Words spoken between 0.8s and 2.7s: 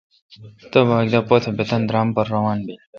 باگ دا بہ پتھ بہ تانی درام پر روان